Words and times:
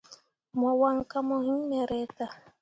Mo 0.59 0.69
wan 0.81 0.97
kah 1.09 1.23
mo 1.27 1.35
hiŋ 1.45 1.59
me 1.69 1.79
reta. 1.89 2.25